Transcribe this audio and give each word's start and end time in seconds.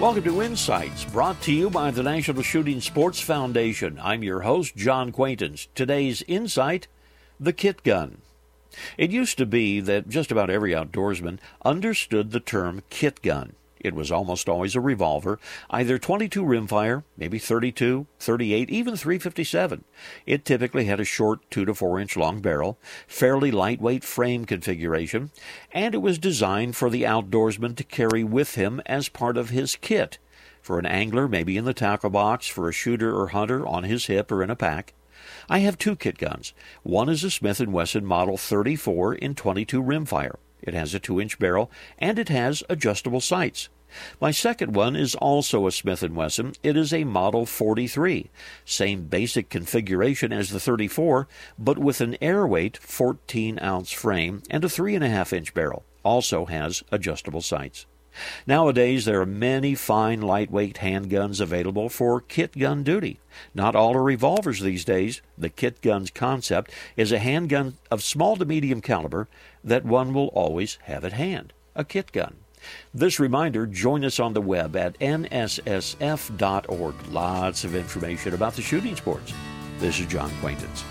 Welcome 0.00 0.24
to 0.24 0.42
Insights, 0.42 1.04
brought 1.04 1.40
to 1.42 1.52
you 1.52 1.70
by 1.70 1.92
the 1.92 2.02
National 2.02 2.42
Shooting 2.42 2.80
Sports 2.80 3.20
Foundation. 3.20 4.00
I'm 4.02 4.24
your 4.24 4.40
host, 4.40 4.74
John 4.74 5.12
Quaintance. 5.12 5.68
Today's 5.76 6.22
insight 6.22 6.88
the 7.38 7.52
kit 7.52 7.84
gun. 7.84 8.18
It 8.98 9.12
used 9.12 9.38
to 9.38 9.46
be 9.46 9.78
that 9.78 10.08
just 10.08 10.32
about 10.32 10.50
every 10.50 10.72
outdoorsman 10.72 11.38
understood 11.64 12.32
the 12.32 12.40
term 12.40 12.82
kit 12.90 13.22
gun. 13.22 13.54
It 13.84 13.94
was 13.94 14.10
almost 14.10 14.48
always 14.48 14.74
a 14.74 14.80
revolver, 14.80 15.38
either 15.68 15.98
22 15.98 16.42
rimfire, 16.42 17.04
maybe 17.18 17.38
32, 17.38 18.06
38, 18.18 18.70
even 18.70 18.96
357. 18.96 19.84
It 20.24 20.46
typically 20.46 20.86
had 20.86 21.00
a 21.00 21.04
short 21.04 21.50
2 21.50 21.66
to 21.66 21.74
4 21.74 22.00
inch 22.00 22.16
long 22.16 22.40
barrel, 22.40 22.78
fairly 23.06 23.50
lightweight 23.50 24.02
frame 24.02 24.46
configuration, 24.46 25.32
and 25.70 25.94
it 25.94 25.98
was 25.98 26.18
designed 26.18 26.76
for 26.76 26.88
the 26.88 27.02
outdoorsman 27.02 27.76
to 27.76 27.84
carry 27.84 28.24
with 28.24 28.54
him 28.54 28.80
as 28.86 29.10
part 29.10 29.36
of 29.36 29.50
his 29.50 29.76
kit. 29.76 30.16
For 30.62 30.78
an 30.78 30.86
angler, 30.86 31.28
maybe 31.28 31.58
in 31.58 31.66
the 31.66 31.74
tackle 31.74 32.08
box, 32.08 32.46
for 32.46 32.70
a 32.70 32.72
shooter 32.72 33.14
or 33.14 33.28
hunter 33.28 33.66
on 33.66 33.84
his 33.84 34.06
hip 34.06 34.32
or 34.32 34.42
in 34.42 34.48
a 34.48 34.56
pack. 34.56 34.94
I 35.46 35.58
have 35.58 35.76
two 35.76 35.94
kit 35.94 36.16
guns. 36.16 36.54
One 36.82 37.10
is 37.10 37.22
a 37.22 37.30
Smith 37.30 37.60
& 37.60 37.68
Wesson 37.68 38.06
Model 38.06 38.38
34 38.38 39.16
in 39.16 39.34
22 39.34 39.82
rimfire. 39.82 40.36
It 40.62 40.72
has 40.72 40.94
a 40.94 41.00
2-inch 41.00 41.38
barrel 41.38 41.70
and 41.98 42.18
it 42.18 42.30
has 42.30 42.62
adjustable 42.70 43.20
sights. 43.20 43.68
My 44.20 44.30
second 44.30 44.74
one 44.74 44.96
is 44.96 45.14
also 45.14 45.66
a 45.66 45.72
Smith 45.72 46.02
& 46.02 46.10
Wesson. 46.10 46.54
It 46.62 46.76
is 46.76 46.92
a 46.92 47.04
Model 47.04 47.46
43, 47.46 48.30
same 48.64 49.04
basic 49.04 49.48
configuration 49.48 50.32
as 50.32 50.50
the 50.50 50.60
34, 50.60 51.28
but 51.58 51.78
with 51.78 52.00
an 52.00 52.16
airweight 52.20 52.78
14-ounce 52.80 53.92
frame 53.92 54.42
and 54.50 54.64
a 54.64 54.68
3.5 54.68 55.32
inch 55.32 55.54
barrel. 55.54 55.84
Also 56.02 56.46
has 56.46 56.82
adjustable 56.90 57.40
sights. 57.40 57.86
Nowadays, 58.46 59.04
there 59.04 59.20
are 59.20 59.26
many 59.26 59.74
fine 59.74 60.20
lightweight 60.20 60.76
handguns 60.76 61.40
available 61.40 61.88
for 61.88 62.20
kit 62.20 62.56
gun 62.56 62.84
duty. 62.84 63.18
Not 63.54 63.74
all 63.74 63.96
are 63.96 64.02
revolvers 64.02 64.60
these 64.60 64.84
days. 64.84 65.20
The 65.36 65.48
kit 65.48 65.80
gun's 65.82 66.10
concept 66.10 66.70
is 66.96 67.10
a 67.10 67.18
handgun 67.18 67.74
of 67.90 68.02
small 68.04 68.36
to 68.36 68.44
medium 68.44 68.80
caliber 68.80 69.28
that 69.64 69.84
one 69.84 70.14
will 70.14 70.28
always 70.28 70.78
have 70.82 71.04
at 71.04 71.14
hand. 71.14 71.52
A 71.74 71.84
kit 71.84 72.12
gun. 72.12 72.36
This 72.92 73.20
reminder 73.20 73.66
join 73.66 74.04
us 74.04 74.20
on 74.20 74.32
the 74.32 74.40
web 74.40 74.76
at 74.76 74.98
nssf.org. 74.98 76.94
Lots 77.08 77.64
of 77.64 77.74
information 77.74 78.34
about 78.34 78.54
the 78.54 78.62
shooting 78.62 78.96
sports. 78.96 79.32
This 79.78 80.00
is 80.00 80.06
John 80.06 80.30
Quaintance. 80.40 80.84